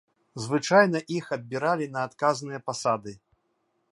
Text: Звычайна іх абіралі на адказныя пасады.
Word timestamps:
Звычайна 0.45 1.01
іх 1.17 1.25
абіралі 1.37 1.87
на 1.97 2.01
адказныя 2.11 2.59
пасады. 2.69 3.13